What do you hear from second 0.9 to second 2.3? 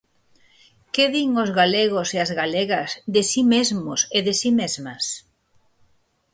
Que din os galegos e